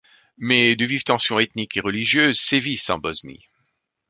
Mais 0.39 0.75
de 0.75 0.83
vives 0.83 1.03
tensions 1.03 1.37
ethniques 1.37 1.77
et 1.77 1.79
religieuses 1.79 2.39
sévissent 2.39 2.89
en 2.89 2.97
Bosnie... 2.97 3.47